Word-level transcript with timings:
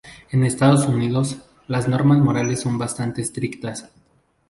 En 0.31 0.43
Estados 0.43 0.87
Unidos, 0.87 1.37
las 1.67 1.87
normas 1.87 2.17
morales 2.17 2.61
son 2.61 2.79
bastante 2.79 3.21
estrictas. 3.21 3.87